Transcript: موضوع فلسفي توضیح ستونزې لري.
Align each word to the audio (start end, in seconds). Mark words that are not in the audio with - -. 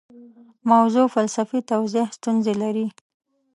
موضوع 0.71 1.05
فلسفي 1.15 1.59
توضیح 1.71 2.07
ستونزې 2.17 2.53
لري. 2.61 2.87